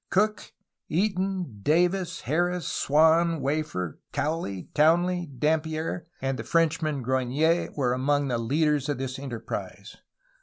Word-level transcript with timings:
Cook, 0.09 0.51
Eaton, 0.89 1.59
Davis, 1.61 2.21
Harris, 2.21 2.67
Swan, 2.67 3.39
Wafer, 3.39 3.99
Cowley, 4.11 4.67
Townley, 4.73 5.27
Dampier, 5.37 6.07
and 6.19 6.39
the 6.39 6.43
Frenchman 6.43 7.03
Grogniet 7.03 7.77
were 7.77 7.93
among 7.93 8.27
the 8.27 8.39
leaders 8.39 8.89
of 8.89 8.97
this 8.97 9.19
enterprise. 9.19 9.97